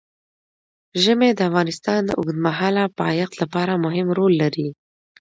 ژمی 1.03 1.31
د 1.35 1.39
افغانستان 1.49 1.99
د 2.05 2.11
اوږدمهاله 2.19 2.83
پایښت 2.99 3.33
لپاره 3.41 3.81
مهم 3.85 4.07
رول 4.17 4.33
لري. 4.43 4.67